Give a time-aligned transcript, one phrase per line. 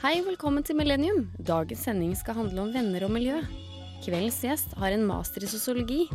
[0.00, 1.26] Hei, velkommen til Millennium.
[1.44, 3.34] Dagens sending skal handle om venner og miljø.
[4.00, 6.06] Kveldens gjest har en master i sosiologi.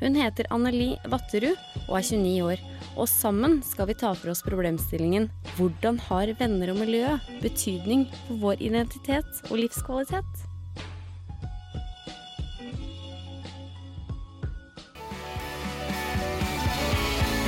[0.00, 2.62] Hun heter Anneli Vatterud og er 29 år.
[2.96, 5.28] Og sammen skal vi ta for oss problemstillingen
[5.58, 7.10] Hvordan har venner og miljø
[7.42, 10.46] betydning for vår identitet og livskvalitet?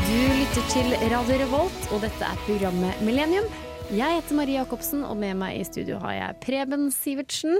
[0.05, 3.49] Du lytter til Radio Revolt, og dette er programmet Millennium.
[3.89, 7.57] Jeg heter Marie Jacobsen, og med meg i studio har jeg Preben Sivertsen.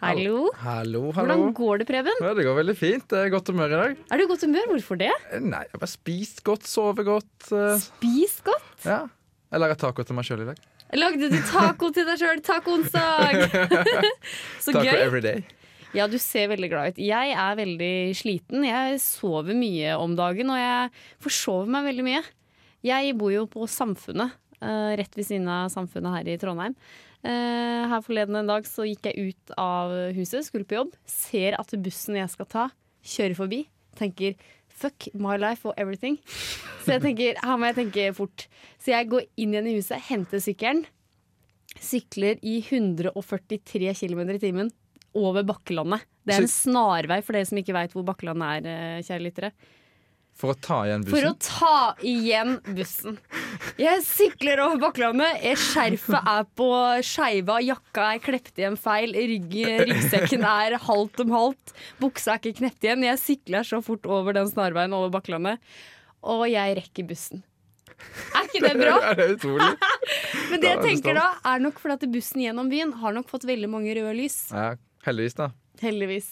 [0.00, 0.46] Hallo.
[0.62, 1.12] Hallo, hallo.
[1.12, 2.20] Hvordan går det, Preben?
[2.24, 3.04] Ja, det går veldig fint.
[3.10, 3.98] Det er godt humør i dag.
[4.14, 4.68] Er du i godt humør?
[4.72, 5.10] Hvorfor det?
[5.42, 7.50] Nei, jeg har bare spist godt, sovet godt.
[7.82, 8.70] Spist godt.
[8.86, 9.02] Ja.
[9.52, 10.64] Jeg lager taco til meg sjøl i dag.
[10.96, 12.40] Lagde du taco til deg sjøl?
[12.46, 13.44] Taco-onsdag!
[14.64, 14.96] Så Taco gøy.
[15.04, 15.44] every day.
[15.96, 17.02] Ja, du ser veldig glad ut.
[17.02, 18.64] Jeg er veldig sliten.
[18.64, 20.92] Jeg sover mye om dagen, og jeg
[21.24, 22.24] forsover meg veldig mye.
[22.86, 26.74] Jeg bor jo på Samfunnet, eh, rett ved siden av Samfunnet her i Trondheim.
[27.26, 31.56] Eh, her forleden en dag så gikk jeg ut av huset, skulle på jobb, ser
[31.58, 32.68] at bussen jeg skal ta,
[33.02, 33.64] kjører forbi.
[33.98, 34.36] Tenker
[34.78, 36.18] fuck my life og everything.
[36.84, 38.46] Så jeg tenker, her må jeg tenke fort.
[38.78, 40.84] Så jeg går inn igjen i huset, henter sykkelen.
[41.78, 44.70] Sykler i 143 km i timen
[45.18, 46.06] over Bakkelandet.
[46.26, 49.52] Det er en snarvei for dere som ikke veit hvor Bakkelandet er, eh, kjære lyttere.
[50.38, 51.40] For å ta igjen For å bussen.
[51.58, 53.16] ta igjen bussen.
[53.80, 56.68] Jeg sykler over Bakklandet, skjerfet er på
[57.02, 59.56] skeiva, jakka er klept igjen feil, rygg,
[59.90, 63.02] ryggsekken er halvt om halvt, buksa er ikke knept igjen.
[63.08, 65.58] Jeg sykler så fort over den snarveien over Bakklandet,
[66.22, 67.42] og jeg rekker bussen.
[68.38, 68.94] Er ikke det bra?
[69.18, 69.72] Det er utrolig.
[70.52, 73.26] Men det jeg er tenker da, er nok fordi at bussen gjennom byen har nok
[73.30, 74.44] fått veldig mange røde lys.
[74.54, 75.50] Ja, heldigvis, da.
[75.82, 76.28] Heldigvis.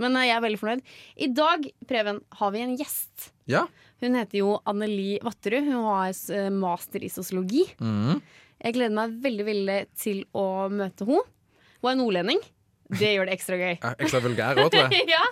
[0.00, 0.94] Men eh, jeg er veldig fornøyd.
[1.26, 3.28] I dag, Preben, har vi en gjest.
[3.50, 3.66] Ja.
[4.02, 5.68] Hun heter jo Anneli Vatterud.
[5.68, 7.66] Hun har eh, master i sosiologi.
[7.80, 8.20] Mm.
[8.64, 11.24] Jeg gleder meg veldig veldig til å møte henne.
[11.84, 12.44] Hun er nordlending.
[12.94, 13.74] Det gjør det ekstra gøy.
[13.80, 15.08] Ja, Ekstra vulgær òg, tror jeg.
[15.14, 15.22] ja.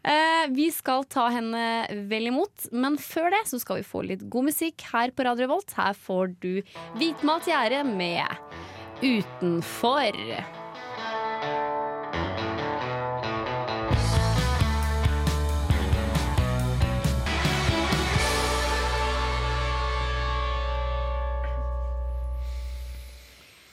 [0.00, 1.64] Eh, vi skal ta henne
[2.08, 5.50] vel imot, men før det så skal vi få litt god musikk her på Radio
[5.52, 5.76] Volt.
[5.76, 6.54] Her får du
[6.96, 8.24] Hvitmalt gjerde med
[9.04, 10.59] Utenfor.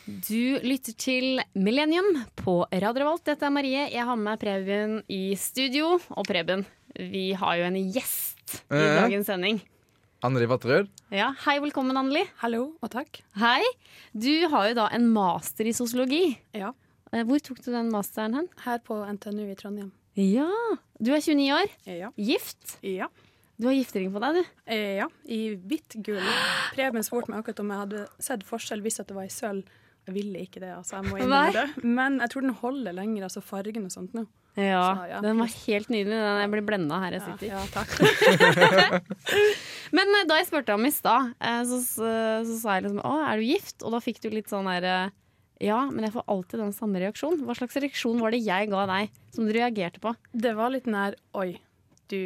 [0.07, 3.25] Du lytter til Millennium på Radio Revolt.
[3.27, 3.81] Dette er Marie.
[3.91, 5.97] Jeg har med meg Preben i studio.
[6.15, 6.63] Og Preben,
[6.95, 9.01] vi har jo en gjest i Eh.
[9.01, 9.59] dagens sending.
[10.23, 10.87] Anneli Vatterud.
[11.11, 12.23] Ja, Hei, velkommen, Anneli.
[12.37, 13.19] Hallo og takk.
[13.35, 13.61] Hei.
[14.17, 16.37] Du har jo da en master i sosiologi.
[16.53, 16.71] Ja.
[17.11, 18.47] Eh, Hvor tok du den masteren hen?
[18.63, 19.91] Her på NTNU i Trondheim.
[20.15, 20.49] Ja,
[21.03, 22.09] Du er 29 år, Ja.
[22.17, 22.77] gift.
[22.81, 23.07] Ja.
[23.59, 24.49] Du har giftering på deg, du.
[24.71, 25.07] Eh, ja.
[25.27, 26.23] I hvitt gull.
[26.73, 29.63] Preben spurte meg akkurat om jeg hadde sett forskjell hvis at det var i sølv.
[30.07, 31.01] Jeg ville ikke det, altså.
[31.01, 31.83] Jeg må innrømme det.
[31.83, 34.23] Men jeg tror den holder lenger, altså fargen og sånt nå.
[34.57, 35.17] Ja, Så, ja.
[35.21, 36.15] Den var helt nydelig.
[36.17, 37.47] Den jeg blir blenda her jeg Ja, sitter.
[37.51, 37.91] ja, takk.
[39.97, 42.09] Men eh, da jeg spurte om i stad, eh, så, så,
[42.47, 43.77] så sa jeg liksom Å, er du gift?
[43.85, 45.11] Og da fikk du litt sånn eh,
[45.63, 47.43] Ja, men jeg får alltid den samme reaksjonen.
[47.47, 50.15] Hva slags reaksjon var det jeg ga deg, som du reagerte på?
[50.33, 51.51] Det var litt nær Oi,
[52.11, 52.19] du,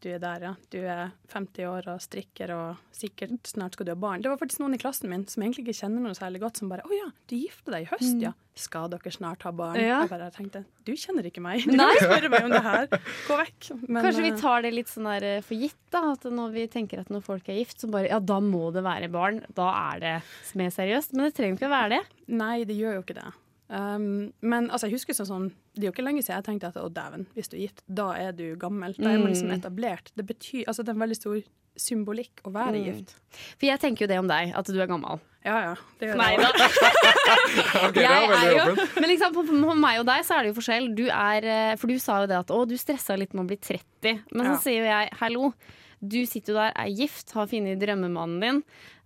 [0.00, 0.52] du er der, ja.
[0.72, 4.22] Du er 50 år og strikker og sikkert snart skal du ha barn.
[4.24, 6.70] Det var faktisk noen i klassen min som egentlig ikke kjenner noe særlig godt, som
[6.72, 8.32] bare Å ja, du gifter deg i høst, ja.
[8.60, 9.78] Skal dere snart ha barn?
[9.80, 10.00] Ja.
[10.02, 11.64] Jeg bare tenkte Du kjenner ikke meg.
[11.64, 11.86] Du Nei.
[11.86, 12.88] kan ikke spørre meg om det her.
[13.28, 13.68] Gå vekk.
[13.86, 16.02] Men, Kanskje vi eh, tar det litt sånn der eh, for gitt, da.
[16.16, 18.84] At når vi tenker at når folk er gift, så bare Ja, da må det
[18.84, 19.44] være barn.
[19.56, 20.16] Da er det
[20.58, 21.14] mer seriøst.
[21.14, 22.02] Men det trenger ikke å være det.
[22.40, 23.30] Nei, det gjør jo ikke det.
[23.70, 25.44] Um, men altså, jeg husker sånn, sånn
[25.76, 27.82] Det er jo ikke lenge siden jeg tenkte at å dæven, hvis du er gift,
[27.86, 28.96] da er du gammel.
[28.98, 29.60] Da er man liksom Mm.
[29.60, 30.10] etablert.
[30.16, 31.40] Det betyr, altså det er en veldig stor
[31.78, 32.84] symbolikk å være Mm.
[32.88, 33.14] gift.
[33.60, 35.20] For jeg tenker jo det om deg, at du er gammel.
[35.44, 35.74] Ja ja.
[36.00, 36.42] Det gjør Nei det.
[36.42, 36.50] da.
[37.86, 40.50] Ok, det Jeg er jo, men liksom, på, på meg og deg så er det
[40.52, 40.94] jo forskjell.
[40.98, 43.48] Du er, eh, for du sa jo det at å, du stressa litt med å
[43.48, 44.20] bli 30.
[44.34, 44.56] Men Ja.
[44.56, 45.54] så sier jo jeg hallo.
[46.02, 48.62] Du sitter jo der, er gift, har funnet drømmemannen din.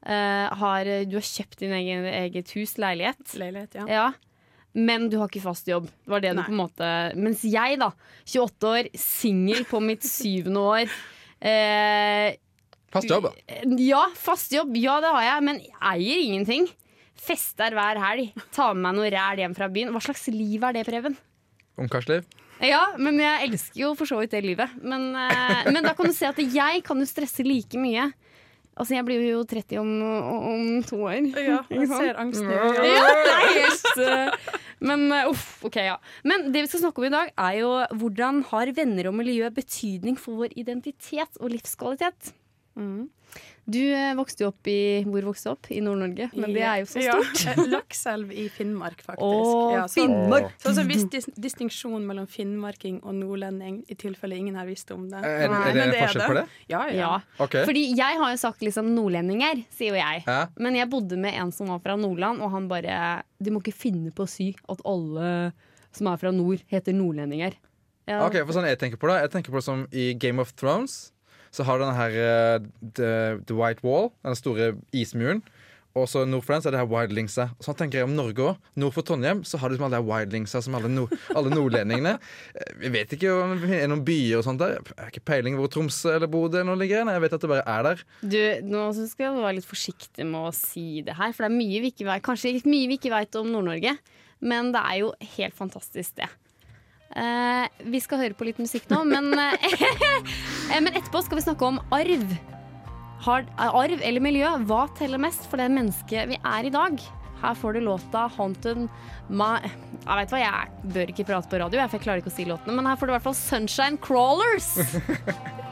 [0.07, 3.35] Uh, har, du har kjøpt din egen, eget hus, leilighet.
[3.41, 3.87] Leilighet, ja.
[3.89, 4.13] Ja.
[4.75, 5.87] Men du har ikke fast jobb.
[5.87, 7.93] Det var det du på en måte Mens jeg, da,
[8.27, 10.89] 28 år, singel på mitt syvende år
[11.39, 12.35] eh,
[12.95, 13.61] Fast jobb, da.
[13.83, 14.75] Ja, fast jobb.
[14.79, 16.69] Ja, det har jeg, men jeg eier ingenting.
[17.19, 18.29] Fester hver helg.
[18.55, 19.91] Tar med meg noe ræl hjem fra byen.
[19.95, 21.17] Hva slags liv er det, Preben?
[21.81, 22.23] Ungkarsliv.
[22.63, 24.77] Ja, men jeg elsker jo for så vidt det livet.
[24.79, 28.13] Men, eh, men da kan du se at jeg kan jo stresse like mye.
[28.75, 29.91] Altså, jeg blir jo 30 om,
[30.51, 31.29] om to år.
[31.39, 33.35] Ja, jeg ser angsten i øynene.
[34.05, 34.49] Eh,
[34.85, 35.97] Men eh, uff, ok, ja.
[36.27, 39.49] Men det vi skal snakke om i dag, er jo hvordan har venner og miljø
[39.55, 42.35] betydning for vår identitet og livskvalitet?
[42.75, 43.07] Mm.
[43.65, 45.69] Du eh, vokste jo opp i Hvor vokste du opp?
[45.73, 47.45] I Nord-Norge, men det er jo så stort.
[47.47, 49.25] Ja, eh, Lakselv i Finnmark, faktisk.
[49.25, 50.51] Å, Ja, så- Finnmark!
[50.61, 55.09] Så altså, viss dis distinksjon mellom finnmarking og nordlending, i tilfelle ingen har visst om
[55.09, 55.23] det.
[55.25, 56.29] Er, er det det er forskjell det.
[56.29, 56.47] på det?
[56.69, 56.95] Ja, ja.
[57.01, 57.21] Ja.
[57.47, 57.65] Okay.
[57.65, 60.25] Fordi jeg har jo sagt liksom nordlendinger, sier jo jeg.
[60.29, 60.41] Ja.
[60.61, 63.75] Men jeg bodde med en som var fra Nordland, og han bare Du må ikke
[63.77, 65.53] finne på å si at alle
[65.95, 67.55] som er fra nord, heter nordlendinger.
[68.05, 68.27] Ja.
[68.27, 70.53] Ok, for sånn jeg tenker på det Jeg tenker på det som i Game of
[70.61, 71.14] Thrones
[71.55, 72.65] Så har du denne her eh,
[72.99, 73.13] the,
[73.47, 75.45] the White Wall Den store ismuren.
[75.95, 78.43] Og så nord for den så er det her Wildlingsa Sånn tenker jeg om Norge
[78.43, 78.73] også.
[78.83, 82.17] Nord for Trondheim så har du liksom alle Wildlingsa Som alle, nord, alle nordlendingene.
[82.59, 84.75] Eh, Vi vet ikke om det er noen byer og sånt der.
[84.81, 87.69] Jeg har ikke peiling hvor Tromsø eller Bodø nå ligger Jeg vet at det bare
[87.77, 88.03] er der.
[88.27, 88.41] Du,
[88.75, 91.85] nå skal du være litt forsiktig med å si det her, for det er mye
[91.87, 93.95] vi ikke vet, kanskje mye vi ikke vet om Nord-Norge.
[94.43, 96.27] Men det er jo helt fantastisk, det.
[97.15, 99.75] Eh, vi skal høre på litt musikk nå, men, eh,
[100.83, 102.25] men etterpå skal vi snakke om arv.
[103.25, 106.99] Har, arv eller miljø, hva teller mest for det mennesket vi er i dag?
[107.45, 108.87] Her får du låta 'Haunted
[109.29, 112.33] My Jeg vet hva, jeg bør ikke prate på radio, jeg, for jeg klarer ikke
[112.33, 114.73] å si låtene, men her får du i hvert fall 'Sunshine Crawlers'.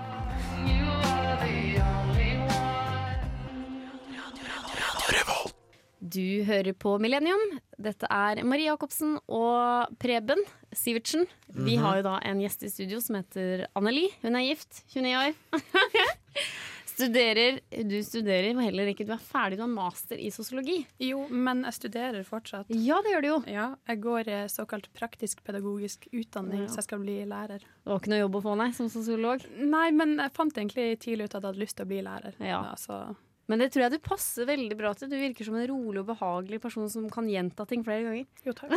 [6.13, 7.41] Du hører på Millennium.
[7.81, 10.43] Dette er Marie Jacobsen og Preben
[10.73, 11.27] Sivertsen.
[11.53, 14.09] Vi har jo da en gjest i studio som heter Anneli.
[14.23, 15.35] Hun er gift, 29 år.
[16.93, 20.83] studerer, du studerer heller ikke, du er ferdig, du har master i sosiologi.
[21.03, 22.71] Jo, men jeg studerer fortsatt.
[22.73, 23.39] Ja, det gjør du jo.
[23.51, 26.71] Ja, jeg går eh, såkalt praktisk-pedagogisk utdanning, Ja.
[26.73, 27.65] så jeg skal bli lærer.
[27.65, 29.45] Det var ikke noe jobb å få, nei, som sosiolog.
[29.59, 32.39] Nei, men jeg fant egentlig tidlig ut at jeg hadde lyst til å bli lærer.
[32.41, 32.63] Ja.
[32.81, 33.03] så
[33.51, 35.11] Men det tror jeg du passer veldig bra til.
[35.11, 38.29] Du virker som en rolig og behagelig person som kan gjenta ting flere ganger.
[38.47, 38.77] jo, takk.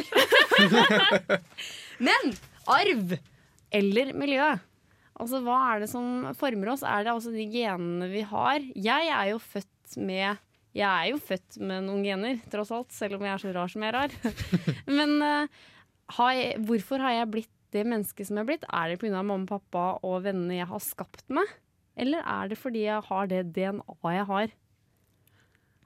[2.07, 2.33] Men
[2.71, 3.13] arv
[3.75, 4.49] eller miljø?
[5.15, 6.83] Altså, Hva er det som former oss?
[6.83, 8.65] Er det altså de genene vi har?
[8.75, 10.41] Jeg er jo født med
[10.75, 13.71] Jeg er jo født med noen gener, tross alt, selv om jeg er så rar
[13.71, 14.15] som jeg er rar.
[14.97, 15.61] Men eh,
[16.17, 18.67] har jeg, hvorfor har jeg blitt det mennesket som jeg har blitt?
[18.67, 19.21] Er det pga.
[19.21, 21.47] mamma, pappa og vennene jeg har skapt meg?
[21.97, 24.53] Eller er det fordi jeg har det DNA-et jeg har?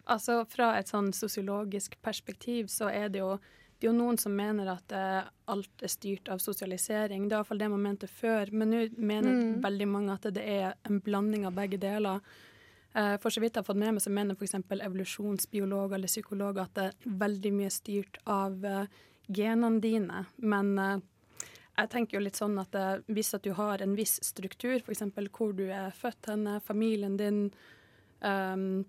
[0.09, 3.35] Altså, Fra et sånn sosiologisk perspektiv så er det jo,
[3.79, 7.27] det er jo noen som mener at eh, alt er styrt av sosialisering.
[7.29, 8.49] Det er iallfall det man mente før.
[8.51, 9.61] Men nå mener Mm.
[9.61, 12.21] veldig mange at det er en blanding av begge deler.
[12.95, 14.55] Eh, for så vidt jeg har fått med meg, så mener f.eks.
[14.55, 18.87] evolusjonsbiologer eller psykologer at det er veldig mye styrt av eh,
[19.29, 20.25] genene dine.
[20.41, 20.97] Men eh,
[21.79, 25.03] jeg tenker jo litt sånn at eh, hvis at du har en viss struktur, f.eks.
[25.35, 27.51] hvor du er født henne, familien din,
[28.21, 28.85] um,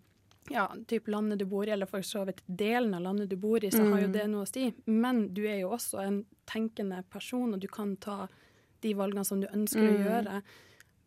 [0.50, 3.62] ja, typ landet du bor i, eller for så vidt delen av landet du bor
[3.62, 4.12] i, så har jo Mm.
[4.16, 4.74] det noe å si.
[4.86, 8.26] Men du er jo også en tenkende person, og du kan ta
[8.82, 10.02] de valgene som du ønsker å Mm.
[10.02, 10.42] gjøre.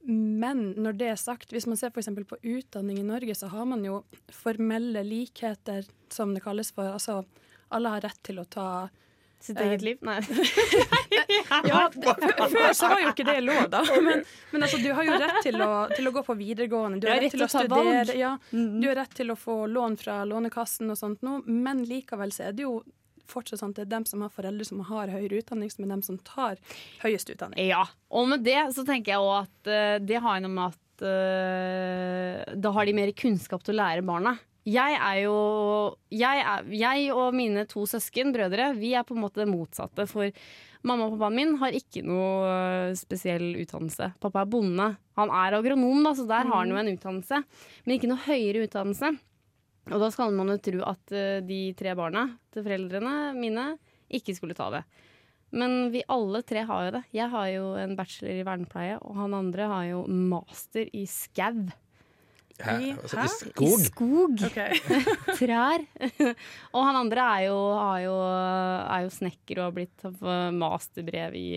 [0.06, 2.08] Men når det er sagt, hvis man ser f.eks.
[2.28, 6.84] på utdanning i Norge, så har man jo formelle likheter, som det kalles for.
[6.92, 7.26] Altså,
[7.72, 8.90] alle har rett til å ta
[9.44, 9.98] Sitt Eh, eget liv?
[10.08, 10.20] Nei.
[11.68, 13.82] Ja, før så var jo ikke det lov, da.
[14.06, 14.24] Men,
[14.54, 17.02] men altså, du har jo rett til å, til å gå på videregående.
[17.04, 18.16] Du har rett til å studere.
[18.18, 22.32] Ja, du har rett til å få lån fra Lånekassen og sånt nå, men likevel
[22.32, 22.78] så er det jo
[23.30, 25.94] fortsatt sånn at det er dem som har foreldre som har høyere utdanning, som er
[25.94, 26.60] dem som tar
[27.04, 27.60] høyest utdanning.
[27.68, 31.06] Ja, og med det så tenker jeg òg at eh, det har noe med at
[31.08, 34.36] uh, da har de mer kunnskap til å lære barna.
[34.64, 35.38] Jeg er jo
[36.14, 40.06] jeg, er, jeg og mine to søsken, brødre, vi er på en måte det motsatte.
[40.08, 40.32] For
[40.88, 44.14] mamma og pappaen min har ikke noe eh, spesiell utdannelse.
[44.24, 44.88] Pappa er bonde.
[45.20, 47.44] Han er agronom, da, så der har han jo en utdannelse.
[47.84, 49.12] Men ikke noe høyere utdannelse.
[49.92, 53.74] Og da skal man jo tro at eh, de tre barna til foreldrene mine
[54.14, 54.86] ikke skulle ta det.
[55.54, 57.04] Men vi alle tre har jo det.
[57.14, 61.68] Jeg har jo en bachelor i vernepleie, og han andre har jo master i skau.
[62.62, 62.74] Hæ?
[62.80, 63.24] I- Altså, hæ?
[63.26, 63.80] I skog?
[63.80, 64.44] I skog.
[64.46, 64.76] Okay.
[65.40, 65.86] Trær.
[66.76, 68.18] og han andre er jo, er jo,
[68.94, 70.06] er jo snekker og har blitt
[70.54, 71.48] masterbrev i,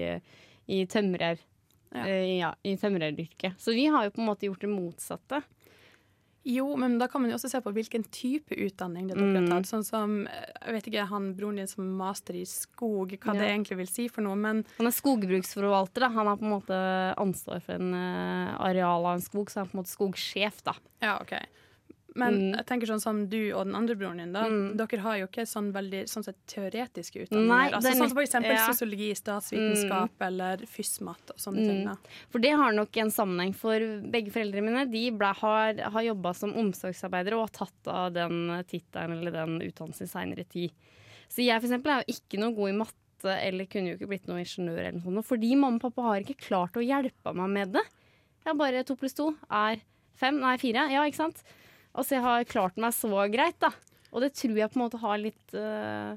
[0.72, 1.36] i tømrer.
[1.94, 2.06] Ja.
[2.06, 3.54] eh, Ja, i tømreryrket.
[3.60, 5.42] Så vi har jo på en måte gjort det motsatte.
[6.46, 9.42] Jo, men da kan man jo også se på hvilken type utdanning det dere har
[9.42, 9.48] Mm.
[9.50, 9.66] tatt.
[9.66, 13.40] Sånn som, eh, jeg vet ikke, han broren din som master i skog, hva Ja.
[13.40, 16.00] det egentlig vil si for noe, men Han er skogbruksforvalter.
[16.00, 16.08] Da.
[16.10, 19.66] Han har på en måte ansvar for en uh, areal av en skog, så han
[19.66, 20.62] er på en måte skogsjef.
[20.62, 20.74] da.
[21.02, 21.32] Ja, OK.
[22.16, 22.56] Men Mm.
[22.56, 24.44] jeg tenker sånn som du og den andre broren din, da.
[24.48, 24.76] Mm.
[24.78, 28.54] Dere har jo ikke sånn veldig sånn sett teoretiske Nei, altså, sånn som for eksempel
[28.56, 28.66] ja.
[28.72, 31.68] sosiologi, statsvitenskap eller FYSMAT og sånne Mm.
[31.68, 31.84] ting.
[31.84, 31.96] da.
[32.30, 36.34] For det har nok en sammenheng, for begge foreldrene mine de ble, har, har jobba
[36.34, 40.72] som omsorgsarbeidere og har tatt av den tittelen eller den utdannelsen i seinere tid.
[41.28, 44.08] Så jeg for eksempel er jo ikke noe god i matte eller kunne jo ikke
[44.08, 45.26] blitt noen ingeniør eller noe sånt.
[45.26, 47.82] Fordi mamma og pappa har ikke klart å hjelpe meg med det.
[48.44, 49.80] Jeg har bare to pluss to er
[50.16, 50.38] Fem?
[50.40, 50.88] Nei, fire.
[50.90, 51.42] Ja, ikke sant?
[51.96, 53.72] Altså, jeg har klart meg så greit, da.
[54.12, 56.16] Og det tror jeg på en måte har litt uh,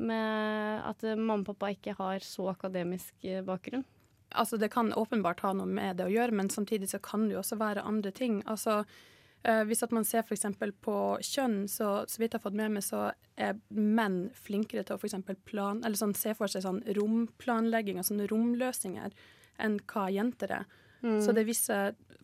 [0.00, 3.84] med at mamma og pappa ikke har så akademisk eh, bakgrunn.
[4.30, 7.34] Altså, det kan åpenbart ha noe med det å gjøre, men samtidig så kan det
[7.34, 8.40] jo også være andre ting.
[8.48, 10.46] Altså, uh, hvis at man ser f.eks.
[10.80, 14.96] på kjønn, så, så vidt jeg har fått med meg, så er menn flinkere til
[14.96, 19.18] å for plan, sånn, se for seg sånn romplanlegging og sånne romløsninger
[19.60, 20.70] enn hva jenter er.
[21.02, 21.20] Mm.
[21.24, 21.76] Så det er visse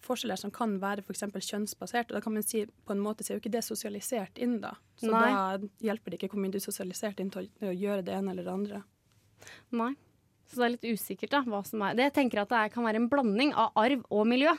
[0.07, 1.25] forskjeller som kan være f.eks.
[1.49, 2.11] kjønnsbasert.
[2.11, 4.59] Og da kan man si på en måte så er jo ikke det sosialisert inn,
[4.63, 4.77] da.
[5.01, 5.23] Så Nei.
[5.27, 8.35] da hjelper det ikke hvor mye du er sosialisert inn til å, gjøre det ene
[8.35, 8.83] eller det andre.
[9.77, 9.93] Nei.
[10.47, 12.87] Så det er litt usikkert, da, hva som er Det jeg tenker at det kan
[12.87, 14.55] være en blanding av arv og miljø.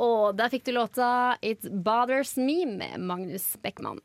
[0.00, 4.00] Og der fikk du låta 'It Bothers Me' med Magnus Beckmann.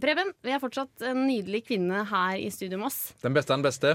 [0.00, 3.14] Preben, vi har fortsatt en nydelig kvinne her i studio med oss.
[3.24, 3.92] Den beste av den beste.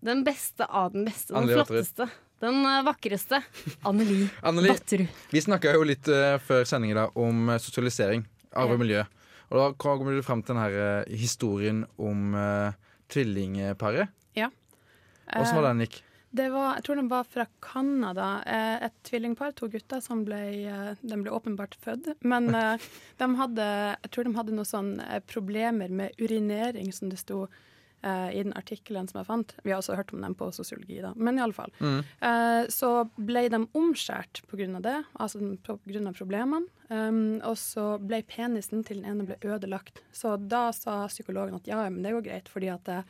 [0.00, 1.34] Den beste av den beste.
[1.34, 2.06] Den flotteste.
[2.40, 3.40] Den uh, vakreste.
[3.82, 5.08] Anneli Batterud.
[5.34, 8.22] Vi snakka jo litt uh, før sendingen om uh, sosialisering,
[8.54, 9.02] arv og miljø.
[9.50, 12.36] Og da kommer du fram til denne historien om
[13.10, 14.12] tvillingparet.
[14.38, 14.46] Ja.
[15.34, 15.96] Åssen var den gikk?
[16.30, 18.28] Det var, jeg tror de var fra Canada.
[18.46, 22.12] Eh, et tvillingpar, to gutter, som ble, eh, de ble åpenbart født.
[22.22, 27.20] Men eh, de hadde, jeg tror de hadde noen sånne problemer med urinering, som det
[27.22, 27.46] sto
[28.00, 29.50] i den artikkelen som jeg fant.
[29.60, 31.10] Vi har også hørt om dem på sosiologi, da.
[31.20, 31.68] Men iallfall.
[31.84, 31.98] Mm.
[32.72, 34.80] så ble de omskjært pga.
[34.80, 36.14] det, altså pga.
[36.16, 36.64] problemene.
[36.88, 40.00] Um, og så ble penisen til den ene ble ødelagt.
[40.16, 43.02] Så da sa psykologen at ja, men det går greit, fordi at det,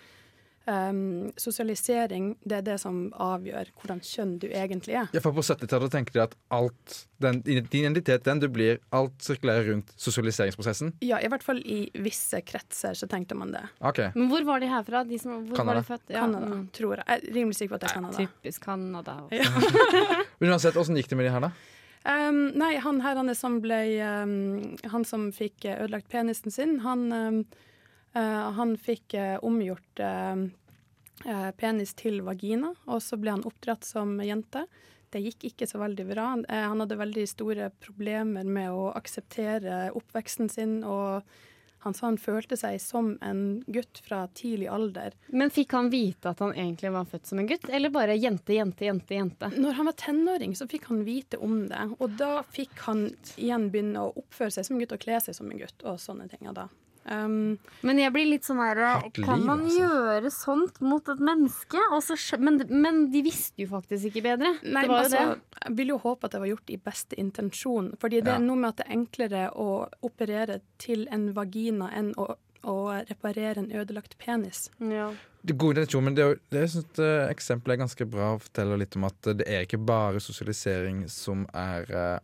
[0.69, 5.09] Um, sosialisering det er det som avgjør hvordan kjønn du egentlig er.
[5.17, 9.17] Ja, for På 70-tallet tenkte de at alt, den, din identitet, den du blir, alt
[9.25, 10.93] sirkulerer rundt sosialiseringsprosessen?
[11.03, 13.65] Ja, i hvert fall i visse kretser så tenkte man det.
[13.81, 14.13] Okay.
[14.15, 15.03] Men hvor var de herfra?
[15.09, 15.81] De som, hvor Canada.
[15.81, 16.07] var de født?
[16.13, 16.27] Ja.
[16.27, 16.69] Canada, mm.
[16.77, 17.07] tror jeg.
[17.09, 18.29] Jeg er rimelig sikker på at det er Canada.
[18.29, 19.17] Typisk Canada.
[19.33, 19.49] Ja.
[20.45, 21.55] Uansett, åssen gikk det med de her, da?
[22.05, 27.11] Um, nei, han her han som ble um, Han som fikk ødelagt penisen sin, han
[28.13, 30.03] han fikk uh, omgjort
[31.25, 34.65] Eh, penis til vagina, og så ble han oppdratt som jente.
[35.13, 36.33] Det gikk ikke så veldig bra.
[36.49, 41.27] Eh, han hadde veldig store problemer med å akseptere oppveksten sin, og
[41.85, 45.17] han sa han følte seg som en gutt fra tidlig alder.
[45.29, 48.57] Men fikk han vite at han egentlig var født som en gutt, eller bare jente,
[48.57, 49.17] jente, jente?
[49.17, 49.53] jente?
[49.61, 51.87] Når han var tenåring, så fikk han vite om det.
[51.99, 55.37] Og da fikk han igjen begynne å oppføre seg som en gutt og kle seg
[55.37, 56.49] som en gutt og sånne ting.
[56.57, 56.71] Da.
[57.05, 58.79] Um, men jeg blir litt sånn her
[59.17, 59.79] Kan man altså.
[59.81, 61.81] gjøre sånt mot et menneske?
[61.97, 64.53] Også, men, men, de visste jo faktisk ikke bedre.
[64.63, 67.95] Nei, altså, Jeg vil jo håpe at det var gjort i beste intensjon.
[68.01, 68.37] Fordi det ja.
[68.37, 69.71] er noe med at det er enklere å
[70.07, 72.29] operere til en vagina enn å,
[72.69, 72.79] å
[73.09, 74.69] reparere en ødelagt penis.
[74.85, 75.11] Ja.
[75.41, 78.83] Det gode intensjon, men det, det jeg synes, uh, eksempelet er ganske bra og forteller
[78.83, 82.19] litt om at det er ikke bare sosialisering som er uh,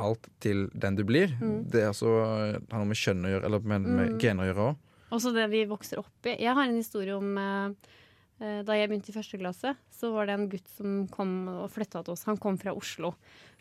[0.00, 1.34] alt til den du blir.
[1.40, 1.58] Mm.
[1.72, 4.18] Det altså, har noe med kjønn å gjøre, eller med, med mm.
[4.22, 4.88] gener å gjøre òg.
[5.12, 6.38] Også det vi vokser opp i.
[6.40, 10.38] Jeg har en historie om eh, da jeg begynte i første klasse, så var det
[10.38, 12.24] en gutt som kom og flytta til oss.
[12.30, 13.12] Han kom fra Oslo.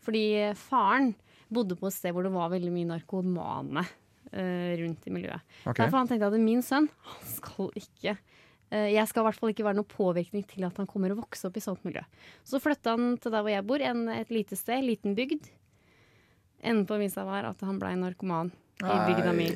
[0.01, 0.23] Fordi
[0.57, 1.11] faren
[1.51, 3.83] bodde på et sted hvor det var veldig mye narkomane
[4.31, 5.43] eh, rundt i miljøet.
[5.65, 5.83] Okay.
[5.83, 9.51] Derfor han tenkte at min sønn han skal ikke uh, Jeg skal i hvert fall
[9.53, 12.03] ikke være noe påvirkning til at han kommer å vokse opp i sånt miljø.
[12.47, 15.51] Så flytta han til der hvor jeg bor, en, et lite sted, liten bygd.
[16.61, 18.51] Enden på visa var at han blei narkoman
[18.81, 19.49] i bygda mi.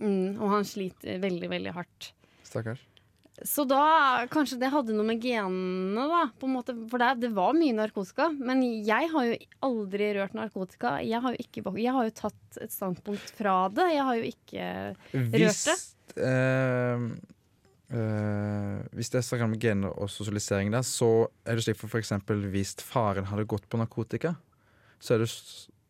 [0.00, 2.12] Mm, og han sliter veldig, veldig hardt.
[2.46, 2.82] Stakkars.
[3.46, 6.22] Så da kanskje det hadde noe med genene, da.
[6.36, 8.28] På en måte, for det, det, var mye narkotika.
[8.36, 9.38] Men jeg har jo
[9.70, 10.98] aldri rørt narkotika.
[11.04, 13.88] Jeg har jo, ikke, jeg har jo tatt et standpunkt fra det.
[13.94, 14.68] Jeg har jo ikke
[15.14, 15.78] hvis, rørt det.
[16.26, 17.06] Øh,
[17.96, 21.88] øh, hvis det er snakk om gener og sosialisering der, så er det slik for
[21.88, 22.12] f.eks.
[22.52, 24.34] hvis faren hadde gått på narkotika,
[25.00, 25.30] så er det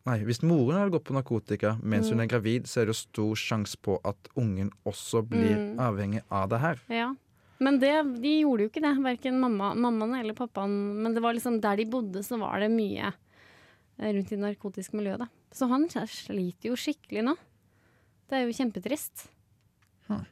[0.09, 2.13] Nei, Hvis moren hadde gått på narkotika mens mm.
[2.13, 5.75] hun er gravid, så er det jo stor sjanse på at ungen også blir mm.
[5.83, 6.81] avhengig av det her.
[6.89, 7.11] Ja.
[7.61, 7.93] Men det,
[8.23, 10.73] de gjorde jo ikke det, verken mamma, mammaen eller pappaen.
[11.03, 14.41] Men det var liksom der de bodde, så var det mye eh, rundt i det
[14.41, 15.21] narkotiske miljøet.
[15.21, 15.29] Da.
[15.53, 17.35] Så han sliter jo skikkelig nå.
[18.31, 19.27] Det er jo kjempetrist.
[20.09, 20.23] Huh.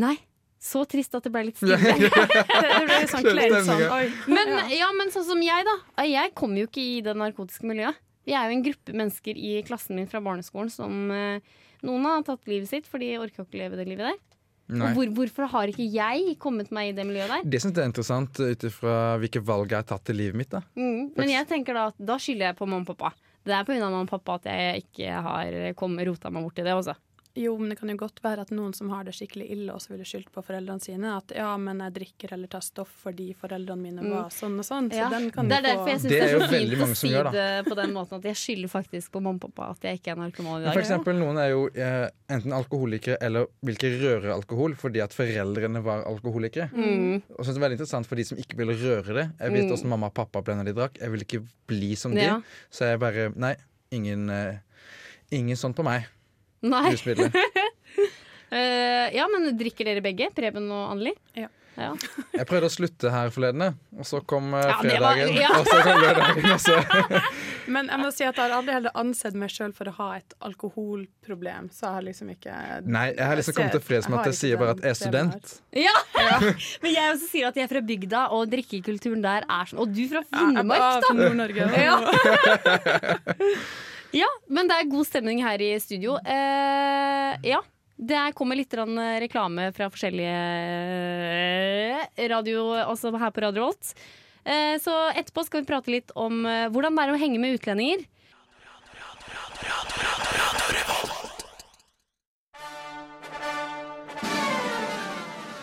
[0.00, 0.16] Nei,
[0.64, 1.76] så trist at det ble litt stille.
[1.84, 3.84] det ble sånn kleint sånn.
[4.32, 5.76] Men, ja, men sånn som jeg, da.
[6.08, 8.00] Jeg kommer jo ikke i det narkotiske miljøet.
[8.24, 11.54] Vi er jo en gruppe mennesker i klassen min fra barneskolen som eh,
[11.84, 14.20] Noen har tatt livet sitt, for de orker ikke å leve det livet der.
[14.72, 17.42] Og hvor, hvorfor har ikke jeg kommet meg i det miljøet der?
[17.52, 20.48] Det syns jeg er interessant ut ifra hvilke valg jeg har tatt i livet mitt.
[20.54, 23.12] da mm, Men jeg tenker da at da skylder jeg på mamma og pappa.
[23.44, 23.76] Det er pga.
[23.82, 26.96] mamma og pappa at jeg ikke har kommet, rota meg bort i det også.
[27.36, 29.90] Jo, men det kan jo godt være at noen som har det skikkelig ille, også
[29.90, 31.16] ville skyldt på foreldrene sine.
[31.18, 34.86] At ja, men jeg drikker eller tar stoff fordi foreldrene mine var sånn og sånn.
[34.92, 36.84] Så Ja, den kan det du er derfor jeg syns Det det er så fint
[36.86, 39.72] å si gjør, det på den måten at jeg skylder faktisk på mamma og pappa
[39.74, 40.76] at jeg ikke er narkoman i dag.
[40.78, 42.06] For eksempel, noen er jo eh,
[42.38, 46.70] enten alkoholikere eller vil ikke røre alkohol fordi at foreldrene var alkoholikere.
[46.70, 47.18] Mm.
[47.34, 49.26] Og så er det veldig interessant for de som ikke vil røre det.
[49.42, 51.02] Jeg vet hvordan mamma og pappa ble når de drakk.
[51.02, 52.38] Jeg vil ikke bli som Ja.
[52.38, 52.58] de.
[52.70, 53.56] Så jeg bare Nei,
[53.90, 54.58] ingen, eh,
[55.34, 56.06] ingen sånn på meg.
[56.64, 56.94] Nei.
[58.54, 60.28] Eh, ja, men drikker dere begge?
[60.36, 61.10] Preben og Anneli?
[61.34, 61.48] Ja.
[61.74, 61.88] ja.
[62.36, 65.48] Jeg prøvde å slutte her forleden, og så kom eh, Ja, det var- fredagen, ja.
[65.58, 66.44] og så kom lørdagen.
[66.52, 66.76] også.
[67.74, 70.08] Men jeg må si at jeg har aldri heller ansett meg sjøl for å ha
[70.20, 71.66] et alkoholproblem.
[71.74, 74.38] Så jeg har liksom ikke Nei, jeg har liksom kommet til freds med at jeg
[74.44, 75.44] sier bare at jeg er student.
[75.88, 75.96] Ja!
[76.84, 79.82] Men jeg også sier at jeg er fra bygda, og drikkekulturen der er sånn.
[79.82, 81.00] Og du fra Ja, jeg Finnmark, er da!
[81.08, 81.62] fra Nord-Norge.
[81.88, 81.94] Ja.
[84.14, 86.16] Ja, men det er god stemning her i studio.
[86.24, 87.60] Eh, ja.
[87.94, 88.72] Det er- kommer litt
[89.22, 90.34] reklame fra forskjellige
[92.30, 93.94] radio, også her på Radio Volt.
[94.44, 97.54] Eh, så etterpå skal vi prate litt om eh, hvordan det er å henge med
[97.56, 98.02] utlendinger.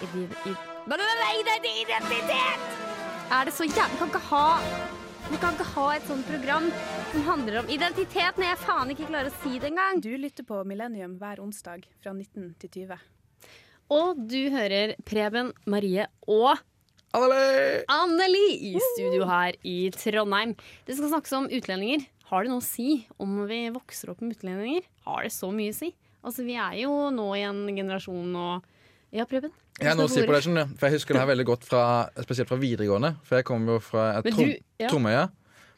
[0.01, 0.15] Er
[1.83, 2.59] identitet!
[3.31, 4.45] Er det så jævlig kan ikke ha
[5.31, 6.65] Vi kan ikke ha et sånt program
[7.13, 10.01] som handler om identitet når jeg faen ikke klarer å si det engang.
[10.03, 12.97] Du lytter på Millennium hver onsdag fra 19 til 20.
[13.95, 16.59] Og du hører Preben, Marie og
[17.15, 17.79] Anneli!
[17.91, 20.53] Anneli i studio her i Trondheim.
[20.87, 22.03] Det skal snakkes om utlendinger.
[22.27, 24.83] Har det noe å si om vi vokser opp med utlendinger?
[25.07, 25.93] Har det så mye å si?
[26.27, 28.67] Altså, vi er jo nå i en generasjon og
[29.15, 29.51] Ja, Preben?
[29.79, 30.65] Jeg har noe å si på det.
[30.77, 31.83] For jeg husker det her veldig godt, fra,
[32.21, 33.15] spesielt fra videregående.
[33.25, 34.89] For jeg kommer jo fra Trom ja.
[34.91, 35.29] Tromøya.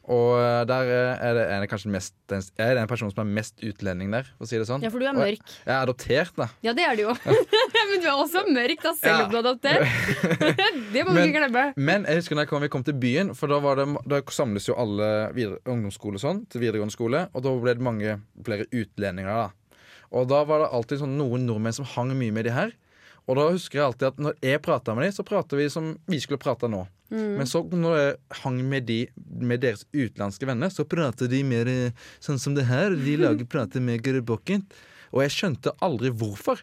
[0.04, 3.62] Og eh, der er det en, kanskje mest Jeg er den personen som er mest
[3.64, 4.82] utlending der, for å si det sånn.
[4.84, 5.54] Ja, for du er Og jeg- mørk.
[5.64, 6.48] Jeg er adoptert, da.
[6.66, 7.14] Ja, det er du jo.
[7.88, 9.24] Men du er også mørk, da, selv Ja.
[9.24, 9.88] om du er adoptert.
[10.92, 11.64] Det må du ikke glemme.
[11.80, 14.20] Men jeg husker når jeg kom, vi kom til byen, for da, var det, da
[14.28, 18.68] samles jo alle videre, ungdomsskole sånn, til videregående skole, og da ble det mange flere
[18.68, 19.32] utlendinger.
[19.46, 19.80] da.
[20.14, 22.76] Og da var det alltid sånn noen nordmenn som hang mye med de her.
[23.24, 25.94] Og da husker jeg alltid at når jeg prata med dem, så prater vi som
[26.10, 26.82] vi skulle prata nå.
[27.14, 27.38] Mm.
[27.38, 28.98] Men så når jeg hang med, de,
[29.40, 32.96] med deres utenlandske venner, så prater de mer eh, sånn som det her.
[32.96, 34.76] De lager prater med grøbokkent.
[35.14, 36.60] Og jeg skjønte aldri hvorfor.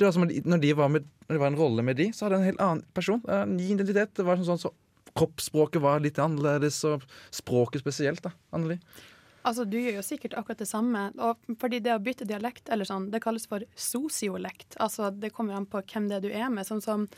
[0.00, 2.08] Det var som at når, de var med, når det var en rolle med de,
[2.16, 3.20] så hadde jeg en helt annen person.
[3.28, 4.14] En ny identitet.
[4.16, 4.76] Det var sånn, sånn, så
[5.18, 7.02] Kroppsspråket var litt annerledes, og
[7.34, 8.22] språket spesielt.
[8.22, 8.78] da, Anneli.
[9.44, 11.10] Altså, Du gjør jo sikkert akkurat det samme.
[11.18, 14.76] Og fordi det å bytte dialekt, eller sånn, det kalles for sosiolekt.
[14.78, 16.66] Altså, Det kommer an på hvem det er du er med.
[16.68, 17.08] Sånn som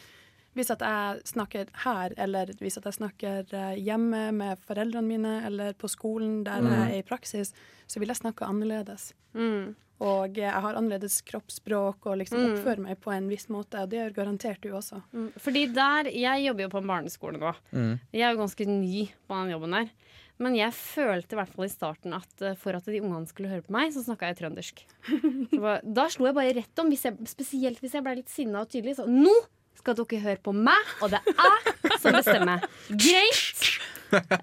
[0.52, 5.36] hvis at jeg snakker her, eller hvis at jeg snakker eh, hjemme med foreldrene mine,
[5.48, 7.54] eller på skolen der jeg er i praksis,
[7.88, 9.14] så vil jeg snakke annerledes.
[9.32, 9.72] Mm.
[10.02, 13.84] Og jeg har annerledes kroppsspråk og liksom oppfører meg på en viss måte.
[13.84, 14.98] Og det gjør garantert du også.
[15.14, 15.28] Mm.
[15.38, 17.52] Fordi der, Jeg jobber jo på en barneskole nå.
[17.70, 17.92] Mm.
[18.12, 19.92] Jeg er jo ganske ny på den jobben der.
[20.40, 23.50] Men jeg følte i hvert fall i starten at eh, for at de ungene skulle
[23.52, 24.80] høre på meg, så snakka jeg trøndersk.
[25.62, 28.64] Bare- da slo jeg bare rett om, hvis jeg, spesielt hvis jeg ble litt sinna
[28.64, 28.96] og tydelig.
[28.98, 29.34] Så nå
[29.78, 32.64] skal dere høre på meg, og det er jeg som bestemmer.
[33.04, 33.68] Greit!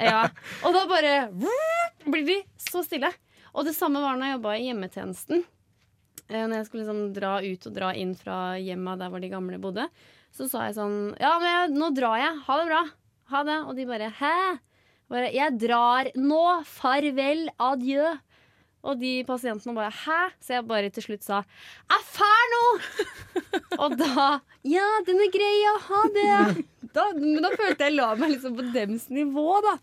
[0.02, 0.23] Ja.
[0.65, 1.12] Og da bare
[2.10, 3.12] blir de så stille.
[3.54, 5.43] Og det samme var når jeg jobba i hjemmetjenesten.
[6.25, 9.30] Eh, Når jeg skulle liksom dra ut og dra inn fra hjemma der hvor de
[9.30, 9.86] gamle bodde,
[10.34, 12.34] så sa jeg sånn Ja, men jeg, nå drar jeg.
[12.47, 12.82] Ha det bra.
[13.36, 13.60] Ha det.
[13.69, 14.34] Og de bare Hæ?
[15.10, 16.43] Bare, jeg drar nå.
[16.69, 17.48] Farvel.
[17.60, 18.15] Adjø.
[18.88, 20.19] Og de pasientene bare Hæ?
[20.39, 22.62] Så jeg bare til slutt sa Jeg fær nå!
[23.84, 24.28] og da
[24.63, 25.56] Ja, den er grei.
[25.65, 26.65] Ja, ha det.
[26.95, 29.76] Da, men da følte jeg la meg liksom på dems nivå, da.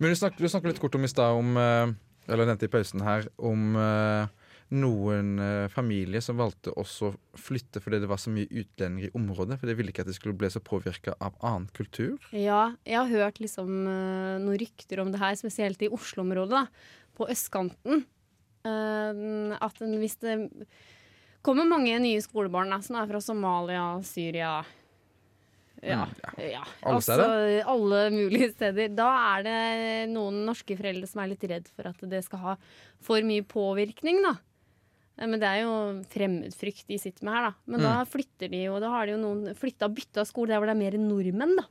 [0.00, 1.92] Men du snakket, du snakket litt kort om i stad om eh,
[2.30, 4.32] Eller nevnte i pausen her om eh,
[4.70, 9.18] noen eh, familier som valgte også å flytte fordi det var så mye utlendinger i
[9.18, 9.58] området.
[9.58, 12.16] For de ville ikke at de skulle bli så påvirka av annen kultur.
[12.30, 16.64] Ja, jeg har hørt liksom eh, noen rykter om det her, spesielt i Oslo-området,
[17.18, 18.04] på østkanten.
[18.66, 20.36] Eh, at hvis det
[21.42, 24.60] kommer mange nye skolebarn da, som er fra Somalia, Syria
[25.80, 26.04] ja,
[26.36, 26.60] ja.
[26.84, 27.14] Alle Altså,
[27.72, 28.90] alle mulige steder.
[28.92, 29.60] Da er det
[30.12, 32.54] noen norske foreldre som er litt redd for at det skal ha
[33.00, 34.34] for mye påvirkning, da.
[35.18, 35.72] Eh, Men det er jo
[36.12, 37.54] fremmedfrykt de sitter med her, da.
[37.66, 40.58] Men da flytter de jo Da har de jo noen flytta og bytta skole der
[40.60, 41.64] hvor det er mer nordmenn, da.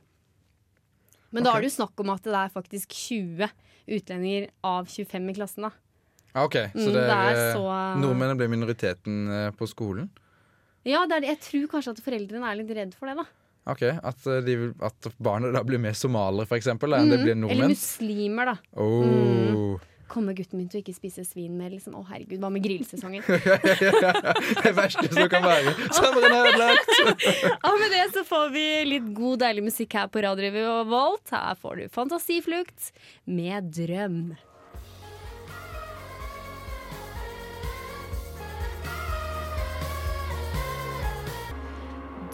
[1.32, 1.56] Men da Ok.
[1.56, 3.50] er det jo snakk om at det er faktisk 20
[3.88, 5.70] utlendinger av 25 i klassen, da.
[6.34, 10.08] Ah, ok, Så det er, det er er, så- nordmennene blir minoriteten eh, på skolen?
[10.84, 11.28] Ja, det er det.
[11.28, 13.24] jeg tror kanskje at foreldrene er litt redd for det, da.
[13.66, 17.34] Ok, At, eh, de, at barna da blir mer somalere, for eksempel, enn det blir
[17.34, 17.50] Mm.
[17.50, 18.56] Eller muslimer, da.
[18.80, 19.78] Oh.
[20.10, 21.70] Kommer gutten min til å ikke spise svin mer?
[21.70, 21.94] Liksom?
[21.94, 23.22] Å herregud, hva med grillsesongen?
[24.64, 25.74] Det verste som kan være.
[25.96, 26.90] Sommeren er ødelagt!
[27.68, 31.30] Og med det så får vi litt god, deilig musikk her på Radio Revolt.
[31.30, 32.90] Her får du Fantasiflukt
[33.30, 34.32] med drøm.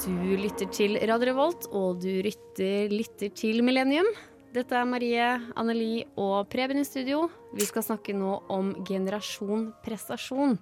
[0.06, 4.08] Du lytter til Radio Revolt, og du lytter, lytter til Millennium.
[4.56, 5.24] Dette er Marie,
[5.58, 7.26] Anneli og Preben i studio.
[7.56, 10.56] Vi skal snakke nå om generasjon prestasjon.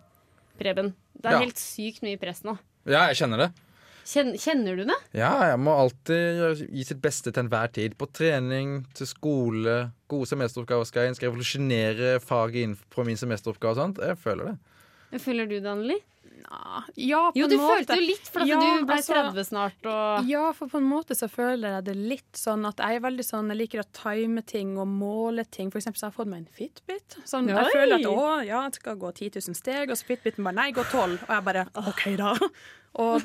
[0.59, 1.39] Preben, det er Ja.
[1.45, 2.59] helt sykt mye press nå.
[2.87, 3.53] Ja, jeg kjenner det.
[4.05, 4.97] Kjenner, kjenner du det?
[5.15, 7.97] Ja, jeg må alltid gi sitt beste til enhver tid.
[7.97, 11.15] På trening, til skole, gode semesteroppgaver skal jeg inn.
[11.15, 13.99] Skal revolusjonere faget inn på min semesteroppgave og sånt.
[14.05, 15.21] Jeg føler det.
[15.23, 16.01] Føler du det, Anneli?
[16.97, 17.77] Ja, på Jo, en du måte.
[17.85, 19.87] følte jo litt, for Ja, du ble altså- 30 snart.
[19.87, 20.29] Og...
[20.29, 23.25] Ja, for på en måte så føler jeg det litt sånn at jeg er veldig
[23.25, 25.71] sånn Jeg liker å time ting og måle ting.
[25.71, 27.17] For eksempel så har jeg fått meg en Fitbit.
[27.25, 27.57] Sånn, Oi!
[27.57, 30.59] jeg føler at å, ja, jeg skal gå 10 000 steg, og så Fitbiten bare
[30.61, 31.19] nei, gå 12.
[31.29, 32.35] Og jeg bare OK, da.
[33.03, 33.23] Og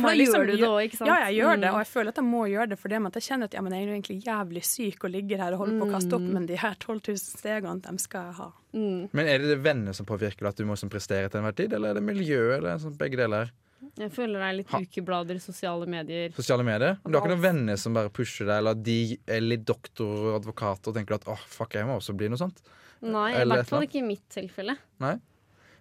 [0.00, 1.08] For da liksom gjør du det òg, ikke sant?
[1.12, 1.74] Ja, jeg gjør det, Mm.
[1.74, 3.52] og jeg føler at jeg må gjøre det for det med at jeg kjenner at
[3.54, 5.92] ja, men jeg er jo egentlig jævlig syk og ligger her og holder på å
[5.92, 6.32] kaste opp, Mm.
[6.32, 8.52] men de her 12 000 stegene, dem skal jeg ha.
[8.74, 9.08] Mm.
[9.12, 11.72] Men er det venner som påvirker deg at du må liksom prestere til enhver tid,
[11.72, 13.50] eller er det miljøet, eller sånn begge deler?
[13.98, 14.78] Jeg føler det er litt Ha.
[14.78, 16.30] ukeblader, sosiale medier.
[16.32, 16.98] Sosiale medier?
[17.04, 20.06] Men du har ikke noen venner som bare pusher deg, eller de er litt doktor
[20.06, 22.62] og advokat og tenker at åh, fuck, jeg må også bli noe sånt?
[23.02, 24.76] Nei, i hvert fall ikke i mitt tilfelle.
[25.00, 25.18] Ja,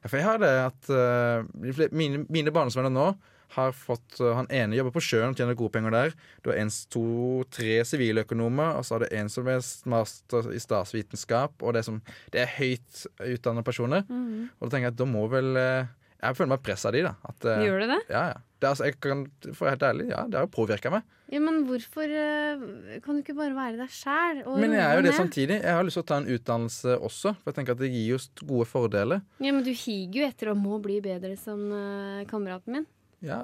[0.09, 1.43] for jeg har det at uh,
[1.93, 3.15] mine, mine barndomsvenner nå
[3.55, 6.13] har fått eh, Han ene jobber på sjøen og tjener gode penger der.
[6.43, 7.05] Du har en, to,
[7.53, 11.57] tre siviløkonomer, og så har du en som er master i statsvitenskap.
[11.61, 14.05] Og det er, som, det er høyt utdannede personer.
[14.09, 14.51] Mm.
[14.57, 17.03] Og da tenker jeg at da må vel eh, Jeg føler meg pressa av de,
[17.07, 17.15] da.
[17.27, 18.03] At, eh, Gjør du det?
[18.13, 18.39] Ja, ja.
[18.61, 19.23] Det, altså, jeg kan,
[19.57, 21.07] for helt ærlig, ja, det har jo påvirka meg.
[21.33, 22.11] Ja, Men hvorfor
[23.01, 24.43] kan du ikke bare være deg sjæl?
[24.61, 25.57] Men jeg er jo det samtidig.
[25.63, 28.11] Jeg har lyst til å ta en utdannelse også, for jeg tenker at det gir
[28.11, 28.19] jo
[28.51, 29.23] gode fordeler.
[29.41, 31.63] Ja, Men du higer jo etter å må bli bedre som
[32.29, 32.85] kameraten min.
[33.25, 33.41] Ja,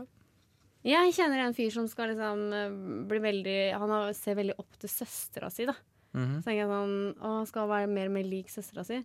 [0.88, 2.72] Jeg kjenner en fyr som skal liksom eh,
[3.10, 5.74] bli veldig Han ser veldig opp til søstera si, da.
[6.16, 6.38] mhm.
[6.40, 8.98] Så tenker jeg sånn Å, skal være mer og mer lik søstera si.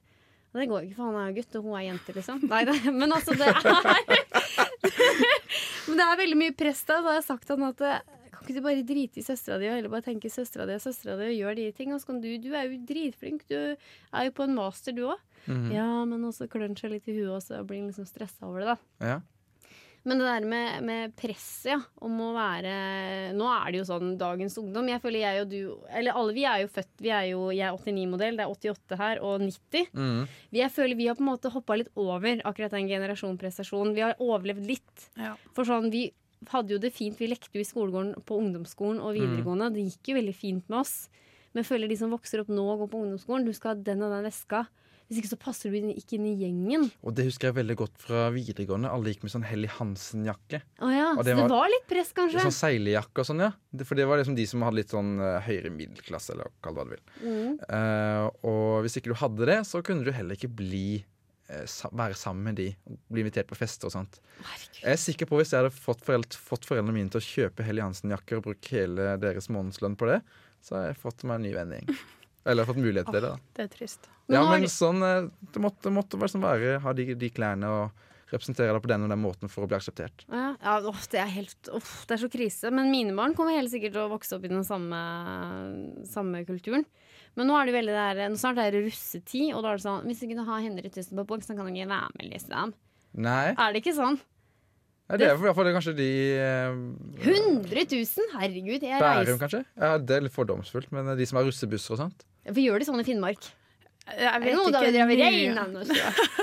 [0.53, 2.43] Og det går ikke, for han er jo gutt, og hun er jente, liksom.
[2.45, 3.57] Nei, det, men altså, det er
[5.89, 6.99] Men det er veldig mye press da.
[7.01, 9.59] Da har jeg sagt til han at eh, kan ikke du bare drite i søstera
[9.61, 11.93] di og heller bare tenke søstera di og søstera di og gjør de ting?
[11.95, 13.45] Og så kan du Du er jo dritflink.
[13.51, 15.21] Du er jo på en master, du òg.
[15.49, 15.71] Mhm.
[15.75, 18.77] Ja, men også klør seg litt i huet, og så blir liksom stressa over det,
[18.77, 19.09] da.
[19.15, 19.21] ja.
[20.09, 22.73] Men det der med, med presset, ja, om å være
[23.39, 24.89] Nå er det jo sånn dagens ungdom.
[24.91, 25.59] Jeg føler jeg og du
[25.95, 28.99] Eller alle vi er jo født Vi er jo Jeg er 89-modell, det er 88
[28.99, 29.93] her, og 90.
[29.95, 30.25] Mm.
[30.59, 33.95] Jeg føler vi har på en måte hoppa litt over akkurat den generasjonprestasjonen.
[33.95, 35.07] Vi har overlevd litt.
[35.21, 35.37] Ja.
[35.55, 36.09] For sånn, vi
[36.51, 37.19] hadde jo det fint.
[37.21, 39.71] Vi lekte jo i skolegården på ungdomsskolen og videregående.
[39.77, 40.97] Det gikk jo veldig fint med oss.
[41.53, 43.85] Men jeg føler de som vokser opp nå og går på ungdomsskolen, du skal ha
[43.91, 44.65] den og den veska.
[45.13, 46.87] Hvis ikke så passer du ikke inn i gjengen.
[47.05, 48.89] Og det husker jeg veldig godt fra videregående.
[48.89, 50.63] Alle gikk med sånn Helly Hansen-jakke.
[50.81, 52.41] Å ja, Så det var- var litt press, kanskje?
[52.41, 53.51] Sånn seilejakke og sånn, ja.
[53.85, 56.81] For det var liksom de som hadde litt sånn eh, høyere middelklasse, eller kall det
[56.81, 57.05] hva du vil.
[57.29, 57.59] Mm.
[57.69, 61.05] Uh, og hvis ikke du hadde det, så kunne du heller ikke bli
[61.51, 62.71] eh, være sammen med de
[63.13, 64.17] bli invitert på fester og sånt.
[64.41, 64.81] Herregud.
[64.81, 67.67] Jeg er sikker på Hvis jeg hadde fått, foreldre, fått foreldrene mine til å kjøpe
[67.67, 70.23] Helly Hansen-jakker og bruke hele deres månedslønn på det,
[70.63, 71.99] så har jeg fått meg en ny vennegjeng.
[72.45, 73.29] Eller fått mulighet til det.
[73.29, 74.09] da Det er trist.
[74.29, 77.31] Men Ja, men det- sånn eh, Det måtte, måtte være, sånn være ha de, de
[77.31, 77.91] klærne og
[78.33, 80.25] representere deg på den og den måten for å bli akseptert.
[80.33, 82.71] Ja, ja åh, det er helt åh, Det er så krise.
[82.73, 84.97] Men mine barn kommer helt sikkert til å vokse opp i den samme,
[86.09, 86.87] samme kulturen.
[87.37, 89.85] Men nå er det veldig der, nå snart er det russetid, og da er det
[89.87, 92.75] sånn Hvis du har 100 000 på boks, så kan du ikke være med, liksom.
[93.15, 94.19] Nei, Er det ikke sånn?
[95.11, 96.73] Ja, det er i hvert fall kanskje de eh,
[97.21, 98.29] 100 000?
[98.33, 99.65] Herregud, jeg Bærum, kanskje?
[99.77, 102.25] Ja, Det er litt fordomsfullt, men de som har russebusser og sånt.
[102.47, 103.53] Hvorfor gjør de sånn i Finnmark?
[104.03, 105.27] Jeg det vet noe da ikke vi drev nå.
[105.31, 105.95] reina nå, så?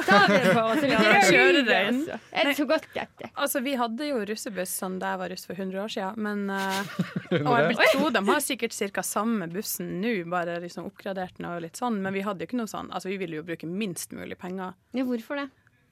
[0.07, 0.79] Ta det på, oss.
[0.79, 0.91] vi
[1.27, 1.97] kjører det, rein.
[2.31, 3.27] Er det så godt, dette?
[3.33, 6.23] Altså, Vi hadde jo russebuss sånn da jeg var russ for 100 år siden.
[6.23, 6.93] Men, uh,
[7.43, 9.03] og jeg vil tro de har sikkert ca.
[9.03, 11.99] samme bussen nå, bare liksom oppgradert den og litt sånn.
[12.05, 14.77] Men vi hadde jo ikke noe sånn, altså vi ville jo bruke minst mulig penger.
[14.95, 15.49] Ja, hvorfor det?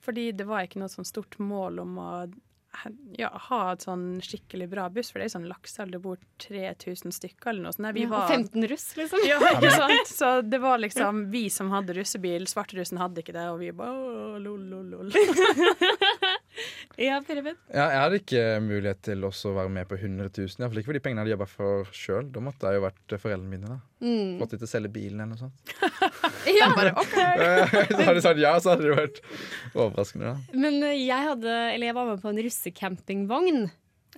[0.08, 2.10] Fordi det var ikke noe sånn stort mål om å
[3.18, 5.10] ja, ha et sånn skikkelig bra buss.
[5.12, 7.90] For det er sånn Lakselv, det bor 3000 stykker eller noe sånt.
[7.96, 9.24] Vi Ja, var og 15 russ, liksom?
[9.28, 10.12] ja, ikke sant?
[10.12, 13.94] Så det var liksom vi som hadde russebil, svarterussen hadde ikke det, og vi bare
[13.94, 15.12] «Åh, lol, lol, lol.
[16.98, 17.54] Ja, Preben.
[17.70, 20.56] Ja, jeg hadde ikke mulighet til også å være med på 100 000.
[20.58, 22.26] Iallfall ikke for de pengene jeg hadde jobba for sjøl.
[22.34, 23.70] Da måtte jeg jo vært eh, foreldrene mine.
[23.70, 24.36] da Mm.
[24.38, 25.72] Fått dem til å selge bilen eller noe sånt.
[26.58, 29.18] Ja, så hadde de sagt ja, så hadde det vært
[29.74, 30.30] overraskende.
[30.32, 33.60] da Men eh, jeg hadde, eller jeg var med på en russecampingvogn.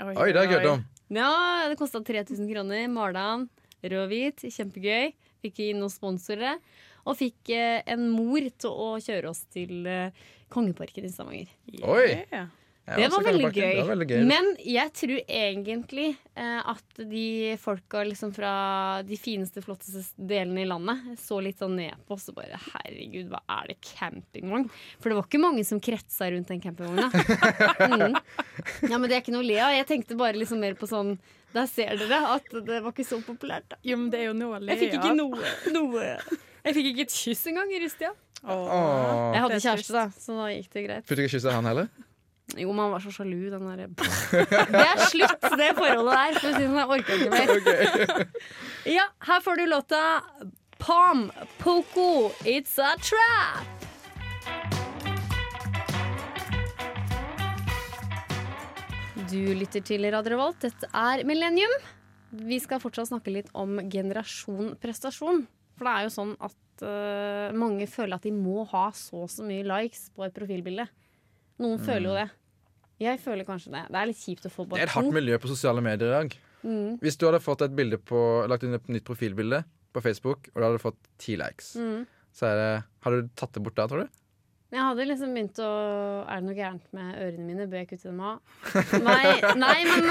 [0.00, 0.84] Oi, det har jeg hørt om.
[1.16, 1.30] Ja,
[1.68, 2.84] det kosta 3000 kroner.
[2.92, 3.48] Mala den.
[3.82, 4.44] Rød og hvit.
[4.54, 5.10] Kjempegøy.
[5.44, 6.60] Fikk inn noen sponsorer.
[7.08, 10.12] Og fikk eh, en mor til å kjøre oss til eh,
[10.52, 11.52] Kongeparken i Stavanger.
[11.82, 12.06] Oi.
[12.30, 12.48] Yeah.
[12.50, 12.59] Jeg
[12.90, 13.74] Det var, veldig gøy.
[13.76, 14.22] Det var veldig gøy.
[14.26, 17.24] Men jeg tror egentlig eh, at de
[17.60, 18.52] folka liksom fra
[19.06, 23.30] de fineste, flotteste delene i landet så litt sånn ned på oss og bare Herregud,
[23.30, 24.66] hva er det campingvogn?
[24.98, 27.10] For det var ikke mange som kretsa rundt den campingvogna.
[27.90, 28.14] Mm.
[28.90, 29.72] Ja, men det er ikke noe å le av.
[29.74, 31.14] Jeg tenkte bare liksom mer på sånn
[31.54, 33.66] Der ser dere at det var ikke så populært.
[33.72, 33.78] Da.
[33.86, 36.90] Jo, men det er jo noe å le Jeg fikk ikke noe, noe Jeg fikk
[36.92, 38.12] ikke et kyss engang i Rustia.
[38.44, 39.32] Åh.
[39.34, 41.08] Jeg hadde kjæreste, da, så da gikk det greit.
[41.08, 41.90] Fikk du ikke kysse han heller?
[42.58, 43.86] Jo, man var så sjalu, den derre
[44.74, 46.38] Det er slutt, det forholdet der.
[46.38, 48.24] For å si det sånn, jeg orker ikke mer.
[48.98, 50.00] Ja, her får du låta
[50.80, 51.28] Palm
[51.60, 53.68] Poco, It's a Trap.
[59.30, 60.64] Du lytter til Radio Revolt.
[60.64, 61.70] Dette er Millennium.
[62.34, 65.44] Vi skal fortsatt snakke litt om generasjon prestasjon.
[65.78, 69.30] For det er jo sånn at uh, mange føler at de må ha så og
[69.30, 70.88] så mye likes på et profilbilde.
[71.60, 72.28] Noen føler jo det.
[73.00, 73.82] Jeg føler kanskje det.
[73.88, 76.16] Det er litt kjipt å få Det er et hardt miljø på sosiale medier i
[76.18, 76.34] dag.
[76.62, 76.98] Mm.
[77.00, 78.18] Hvis du hadde fått et bilde på,
[78.50, 79.62] lagt inn et nytt profilbilde
[79.94, 82.06] på Facebook, og du hadde fått ti likes, Mm.
[82.36, 84.19] så er det Hadde du tatt det bort da, tror du?
[84.70, 85.68] Jeg hadde liksom begynt å
[86.30, 87.64] Er det noe gærent med ørene mine?
[87.70, 88.36] Bør jeg kutte dem av?
[89.08, 90.04] Nei, nei, men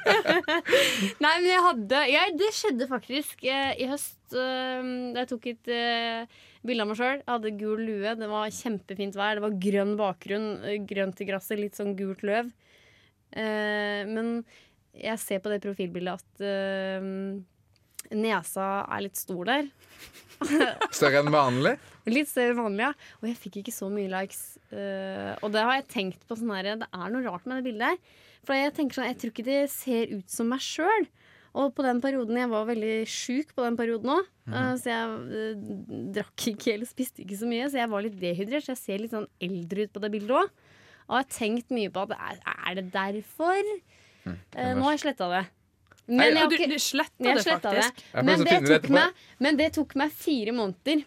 [1.24, 4.16] Nei, men jeg hadde ja, Det skjedde faktisk eh, i høst.
[4.32, 7.20] eh, jeg tok et eh, bilde av meg sjøl.
[7.20, 8.16] Jeg hadde gul lue.
[8.20, 9.36] Det var kjempefint vær.
[9.38, 12.50] Det var grønn bakgrunn, eh, grønt i gresset, litt sånn gult løv.
[13.36, 14.40] Eh, men
[14.96, 17.10] jeg ser på det profilbildet at eh,
[18.16, 19.70] nesa er litt stor der.
[20.96, 21.76] Større enn vanlig?
[22.08, 22.92] Litt større enn vanlig, ja.
[23.20, 24.44] Og jeg fikk ikke så mye likes.
[24.72, 27.66] Uh, og det har jeg tenkt på sånn her Det er noe rart med det
[27.68, 28.20] bildet her.
[28.46, 31.08] For jeg tenker sånn, jeg tror ikke det ser ut som meg sjøl.
[31.60, 34.28] Og på den perioden Jeg var veldig sjuk på den perioden òg.
[34.80, 35.70] så jeg uh,
[36.16, 37.68] drakk ikke eller spiste ikke så mye.
[37.68, 40.36] Så jeg var litt dehydrert, så jeg ser litt sånn eldre ut på det bildet
[40.40, 40.52] òg.
[41.10, 43.70] Og jeg har tenkt mye på at er, er det derfor?
[44.30, 45.46] Eh, nå har jeg sletta det.
[46.10, 48.02] Men jeg Ja, du, du sletta det faktisk.
[48.12, 48.24] det.
[48.26, 51.04] Men det, tok meg, men det tok meg fire måneder.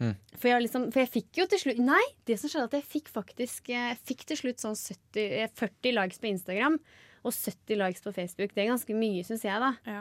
[0.00, 0.14] Mm.
[0.34, 2.86] For, jeg liksom, for jeg fikk jo til slutt Nei, det som skjedde at jeg
[2.88, 6.78] fikk faktisk Jeg fikk til slutt sånn 70, eh, 40 likes på Instagram
[7.20, 8.54] og 70 likes på Facebook.
[8.56, 9.74] Det er ganske mye, syns jeg, da.
[9.84, 9.98] Ja.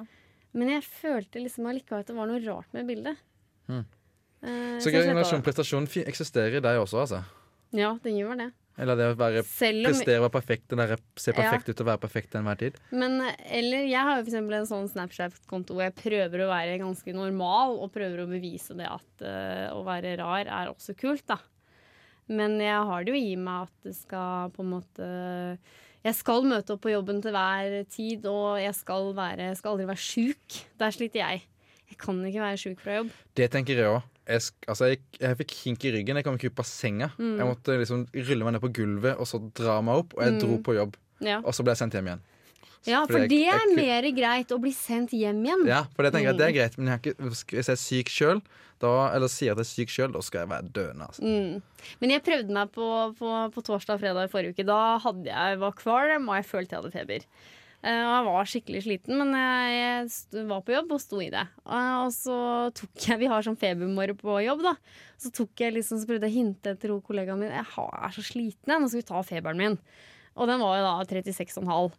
[0.55, 3.19] Men jeg følte liksom allikevel at det var noe rart med bildet.
[3.67, 3.83] Mm.
[4.39, 7.19] Eh, Så generasjon prestasjon eksisterer i deg også, altså?
[7.75, 8.47] Ja, den gjør det.
[8.80, 11.38] Eller det å være om prestere og være perfekt, den der se Ja.
[11.42, 12.80] perfekt ut og være perfekt til enhver tid?
[12.96, 17.13] Men eller jeg har jo eksempel en sånn Snapchat-konto hvor jeg prøver å være ganske
[17.13, 21.39] normal og prøver å bevise det at uh, å være rar er også kult, da.
[22.30, 25.06] Men jeg har det jo i meg at det skal på en måte
[26.06, 29.89] Jeg skal møte opp på jobben til hver tid, og jeg skal, være, skal aldri
[29.89, 30.60] være sjuk.
[30.80, 31.42] Der sliter jeg.
[31.89, 33.10] Jeg kan ikke være sjuk fra jobb.
[33.36, 34.06] Det tenker jeg òg.
[34.30, 36.20] Jeg, altså, jeg, jeg fikk kink i ryggen.
[36.20, 37.08] Jeg kom ikke opp av senga.
[37.18, 37.38] Mm.
[37.42, 40.36] Jeg måtte liksom rulle meg ned på gulvet og så dra meg opp, og jeg
[40.36, 40.39] Mm.
[40.44, 41.00] dro på jobb.
[41.26, 42.22] Ja, Og så ble jeg sendt hjem igjen.
[42.88, 45.65] ja for det er mer greit å bli sendt hjem igjen.
[45.68, 46.58] Ja, for det tenker jeg det er Mm.
[46.60, 48.42] greit, men jeg ikke, hvis jeg er syk sjøl,
[48.82, 51.08] eller sier at jeg er syk sjøl, da skal jeg være døende.
[51.10, 51.22] Altså.
[51.26, 51.62] Mm.
[52.00, 52.88] Men jeg prøvde meg på,
[53.20, 54.65] på, på torsdag og fredag i forrige uke.
[54.65, 57.26] Da hadde jeg, var kvalm, og jeg følte jeg hadde feber.
[57.80, 60.10] Eh, og jeg var skikkelig sliten, men jeg,
[60.50, 61.46] var på jobb og sto i det.
[61.63, 62.39] Eh, og så
[62.76, 64.76] tok jeg Vi har sånn febermorgen på jobb, da.
[65.22, 68.26] Så tok jeg liksom, så prøvde jeg å hinte til kollegaen min Jeg er så
[68.26, 68.82] sliten, jeg.
[68.82, 69.80] Nå skal vi ta feberen min.
[70.36, 71.96] Og den var jo da 36,5.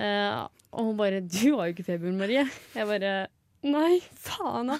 [0.00, 2.48] Eh, og hun bare 'Du har jo ikke feber, Marie'.
[2.74, 3.28] Jeg bare
[3.60, 4.76] Nei, faen da.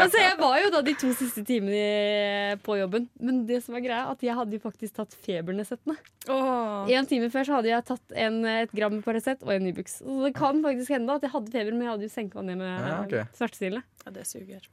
[0.00, 3.08] altså, jeg var jo da de to siste timene på jobben.
[3.20, 5.98] Men det som var greia, at jeg hadde jo faktisk tatt febernedsettende.
[6.32, 6.88] Åh.
[6.96, 9.98] En time før så hadde jeg tatt en, et gram Paracet og en Ibux.
[10.00, 12.60] Så det kan faktisk hende at jeg hadde feber, men jeg hadde jo senka ned
[12.62, 13.26] med Ja, okay.
[13.36, 13.84] smertestillende.
[14.06, 14.64] Ja, det suger.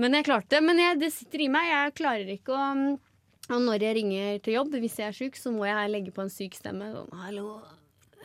[0.00, 0.62] Men jeg klarte det.
[0.64, 1.68] Men jeg, det sitter i meg.
[1.68, 2.64] Jeg klarer ikke å
[3.50, 6.22] Og når jeg ringer til jobb, hvis jeg er sjuk, så må jeg legge på
[6.22, 6.92] en syk stemme.
[6.94, 7.58] Sånn, hallo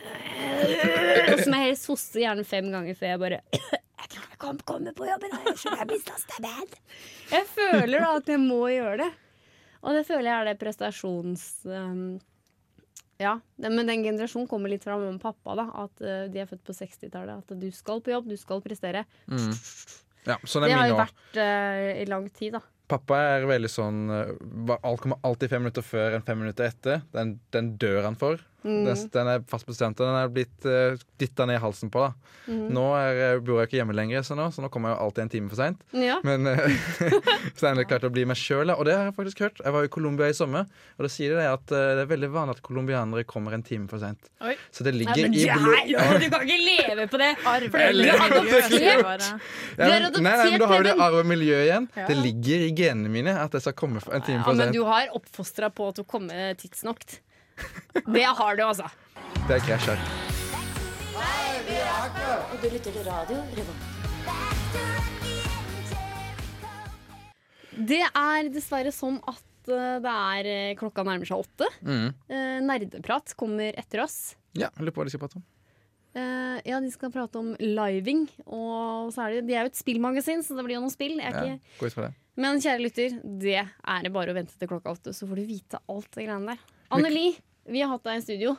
[0.06, 3.42] Og så må jeg helst hoste gjerne fem ganger før jeg bare
[4.06, 5.56] Jeg tror ikke komme, komme på jobben, jeg,
[6.46, 6.66] jeg.
[7.32, 9.08] Jeg føler da at jeg må gjøre det.
[9.82, 11.46] Og det føler jeg er det prestasjons...
[11.66, 12.08] um,
[13.18, 15.56] ja, men den generasjonen kommer litt fra mamma og pappa.
[15.58, 17.42] da At uh, de er født på 60-tallet.
[17.42, 19.06] At du skal på jobb, du skal prestere.
[19.32, 19.52] Mm.
[20.26, 22.64] Ja, sånn Det har jo vært uh, i lang tid, da.
[22.92, 27.06] Pappa er veldig sånn uh, Alt kommer alltid fem minutter før enn fem minutter etter.
[27.16, 28.42] Den, den dør han for.
[28.66, 32.02] Den, den er fast bestemt, og den er blitt uh, dytta ned i halsen på.
[32.02, 35.24] da Nå er, bor jeg ikke hjemme lenger, så nå, så nå kommer jeg alltid
[35.26, 35.82] en time for seint.
[35.94, 36.18] Ja.
[36.26, 36.66] Men uh,
[37.58, 39.62] så jeg det klart å bli meg sjøl, og det har jeg faktisk hørt.
[39.62, 40.66] Jeg var i Colombia i sommer,
[40.98, 43.66] og da sier de det at uh, det er veldig vanlig at colombianere kommer en
[43.66, 44.32] time for seint.
[44.74, 46.24] Så det Nei, ligger men i blodet.
[46.26, 47.32] du kan ikke leve på det!
[47.46, 47.70] Arv.
[47.70, 49.04] For det- Eller- er
[49.76, 51.88] Ja, er nei, nei, men da har vi det arvemiljøet arv og miljø igjen.
[51.96, 52.08] Ja.
[52.10, 54.84] Det ligger i genene mine at jeg skal komme en time Ja, for men du
[54.88, 57.04] har oppfostra på at du kommer tidsnok.
[58.06, 58.90] Det har du, altså.
[59.48, 59.98] Det er ikke
[62.52, 63.92] Og du lytter til radio Revolt.
[67.76, 71.68] Det er dessverre sånn at eh, det er eh, klokka nærmer seg åtte.
[71.84, 72.08] Mm.
[72.32, 74.36] Eh, Nerdeprat kommer etter oss.
[74.56, 75.46] Ja, jeg lurer på hva de skal prate om.
[76.16, 78.24] Eh, ja, de skal prate om living.
[78.46, 81.18] Og så er det, de er jo et spillmagasin, så det blir jo noen spill.
[81.20, 84.96] Jeg er Ja, ikke, men kjære lytter, det er det bare å vente til klokka
[84.96, 86.75] åtte, så får du vite alt det greiene der.
[86.94, 87.36] Anneli,
[87.70, 88.56] vi har hatt deg i studio.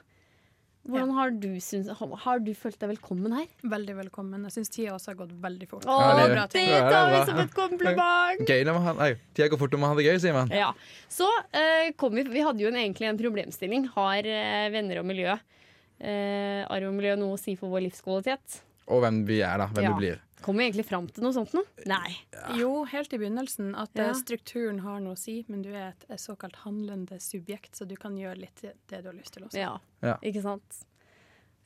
[0.86, 3.46] Hvordan har du, syns, har, du følt deg velkommen her?
[3.66, 4.44] Veldig velkommen.
[4.46, 5.82] Jeg syns tida også har gått veldig fort.
[5.90, 8.44] Å, Ja, det- er tar vi som et kompliment!
[8.46, 10.48] Gøy når man har Nei, tida går fort når man har det gøy, sier man.
[10.54, 10.72] Ja.
[11.10, 13.88] Så eh, kom vi Vi hadde jo en, egentlig en problemstilling.
[13.96, 18.60] Har eh, venner og miljø eh, arv og miljø noe å si for vår livskvalitet?
[18.86, 19.66] Og hvem vi er, da.
[19.66, 19.90] Hvem Ja.
[19.94, 20.20] vi blir.
[20.44, 21.62] Kom vi egentlig fram til noe sånt nå?
[21.88, 22.12] Nei.
[22.58, 24.12] Jo, helt i begynnelsen at eh, Ja.
[24.18, 27.96] strukturen har noe å si, men du er et, et såkalt handlende subjekt, så du
[27.96, 29.58] kan gjøre litt det du har lyst til også.
[29.58, 29.78] Ja.
[30.04, 30.18] Ja.
[30.22, 30.82] Ikke sant?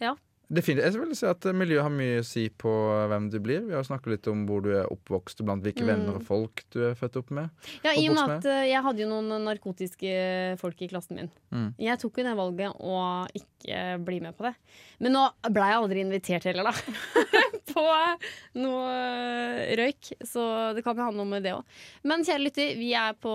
[0.00, 0.14] Ja.
[0.50, 0.82] Definitivt.
[0.82, 2.70] Jeg vil si at miljøet har mye å si på
[3.10, 3.60] hvem du blir.
[3.68, 5.90] Vi har snakket litt om hvor du er oppvokst, blant hvilke Mm.
[5.92, 7.50] venner og folk du er født opp med.
[7.84, 11.30] Ja, I og med at eh, jeg hadde jo noen narkotiske folk i klassen min.
[11.54, 11.68] Mm.
[11.78, 12.96] Jeg tok jo det valget å
[13.30, 14.54] ikke bli med på det.
[14.98, 15.22] Men nå
[15.54, 16.74] ble jeg aldri invitert heller, da.
[17.74, 17.84] på
[18.62, 20.12] noe røyk.
[20.26, 20.44] Så
[20.76, 21.78] det kan jo handle om det òg.
[22.06, 23.34] Men kjære lytter, vi er på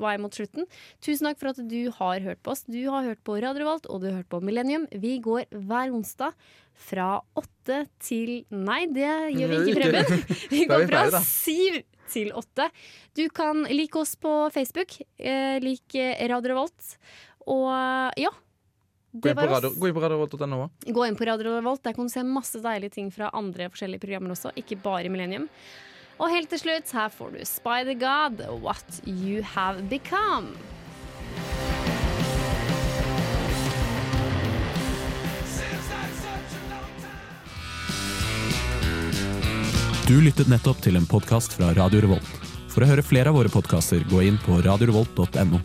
[0.00, 0.68] vei mot slutten.
[1.04, 2.64] Tusen takk for at du har hørt på oss.
[2.66, 4.86] Du har hørt på Radio Revolt, og du har hørt på Millennium.
[4.90, 6.36] Vi går hver onsdag
[6.74, 10.24] fra åtte til Nei, det gjør vi ikke, Preben.
[10.54, 12.68] Vi går fra syv til åtte.
[13.16, 14.98] Du kan like oss på Facebook.
[15.18, 16.96] Eh, lik eh, Radio Revolt.
[17.50, 17.70] Og
[18.20, 18.32] ja.
[19.14, 20.70] Gå inn på var radio- gå inn på radiorevolt.no.
[20.90, 21.82] Gå inn på Radio Revolt.
[21.84, 25.48] Der kan du se masse deilige ting fra andre forskjellige programmer også, ikke bare Millennium.
[26.18, 30.54] Og helt til slutt, her får du Spider God, What You Have Become.
[40.08, 42.28] Du lyttet nettopp til en podkast fra Radio Revolt.
[42.74, 45.60] For å høre flere av våre podkaster, gå inn på radiorevolt.no.